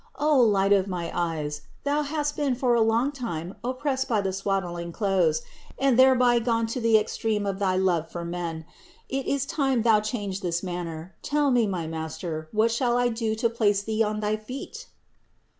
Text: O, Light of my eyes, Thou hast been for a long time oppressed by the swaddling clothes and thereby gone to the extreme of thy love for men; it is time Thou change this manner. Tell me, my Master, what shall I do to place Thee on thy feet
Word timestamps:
O, 0.17 0.35
Light 0.39 0.73
of 0.73 0.87
my 0.87 1.11
eyes, 1.13 1.61
Thou 1.83 2.01
hast 2.01 2.35
been 2.35 2.55
for 2.55 2.73
a 2.73 2.81
long 2.81 3.11
time 3.11 3.53
oppressed 3.63 4.07
by 4.09 4.19
the 4.19 4.33
swaddling 4.33 4.91
clothes 4.91 5.43
and 5.77 5.93
thereby 5.95 6.39
gone 6.39 6.65
to 6.73 6.81
the 6.81 6.97
extreme 6.97 7.45
of 7.45 7.59
thy 7.59 7.75
love 7.77 8.09
for 8.11 8.25
men; 8.25 8.65
it 9.09 9.27
is 9.27 9.45
time 9.45 9.83
Thou 9.83 9.99
change 9.99 10.41
this 10.41 10.63
manner. 10.63 11.13
Tell 11.21 11.51
me, 11.51 11.67
my 11.67 11.85
Master, 11.85 12.49
what 12.51 12.71
shall 12.71 12.97
I 12.97 13.09
do 13.09 13.35
to 13.35 13.47
place 13.47 13.83
Thee 13.83 14.01
on 14.01 14.21
thy 14.21 14.37
feet 14.37 14.87